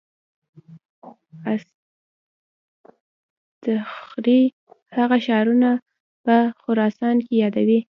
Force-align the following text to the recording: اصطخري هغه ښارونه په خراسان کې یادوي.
اصطخري 3.63 4.41
هغه 4.97 5.17
ښارونه 5.25 5.69
په 6.25 6.35
خراسان 6.61 7.15
کې 7.25 7.33
یادوي. 7.43 7.79